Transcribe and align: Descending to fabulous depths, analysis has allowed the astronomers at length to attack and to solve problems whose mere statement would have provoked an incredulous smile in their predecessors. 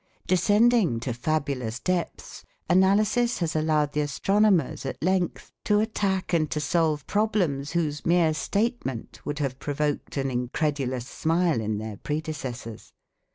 Descending 0.25 0.99
to 1.01 1.13
fabulous 1.13 1.79
depths, 1.79 2.43
analysis 2.67 3.37
has 3.37 3.55
allowed 3.55 3.91
the 3.91 4.01
astronomers 4.01 4.83
at 4.83 5.03
length 5.03 5.51
to 5.65 5.79
attack 5.79 6.33
and 6.33 6.49
to 6.49 6.59
solve 6.59 7.05
problems 7.05 7.73
whose 7.73 8.03
mere 8.03 8.33
statement 8.33 9.23
would 9.27 9.37
have 9.37 9.59
provoked 9.59 10.17
an 10.17 10.31
incredulous 10.31 11.07
smile 11.07 11.61
in 11.61 11.77
their 11.77 11.97
predecessors. 11.97 12.93